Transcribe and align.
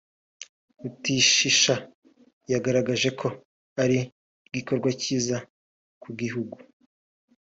Rutishisha 0.81 1.75
yagaragaje 2.51 3.09
ko 3.19 3.27
ari 3.83 3.97
igikorwa 4.47 4.89
cyiza 5.01 5.37
ku 6.01 6.09
gihugu 6.19 6.57